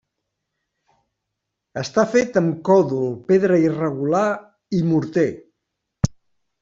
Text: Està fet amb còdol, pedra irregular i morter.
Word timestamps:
Està 1.81 2.05
fet 2.15 2.41
amb 2.41 2.57
còdol, 2.69 3.13
pedra 3.29 3.61
irregular 3.67 4.27
i 4.79 4.81
morter. 4.89 5.31